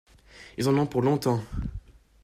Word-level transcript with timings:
Ils 0.57 0.67
en 0.67 0.75
ont 0.79 0.87
pour 0.87 1.03
longtemps! 1.03 1.43